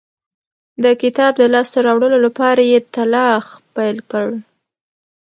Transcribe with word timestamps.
د 0.83 0.85
کتاب 1.01 1.31
د 1.37 1.43
لاسته 1.53 1.77
راوړلو 1.87 2.17
لپاره 2.25 2.61
یې 2.71 2.79
تلاښ 2.93 3.45
پیل 3.75 3.97
کړ. 4.11 4.27